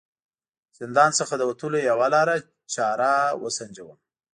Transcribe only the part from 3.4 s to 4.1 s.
و سنجوم.